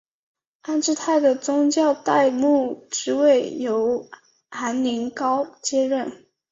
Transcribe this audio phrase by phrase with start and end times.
[0.63, 4.09] 安治泰的宗座代牧职位由
[4.49, 6.25] 韩宁镐接任。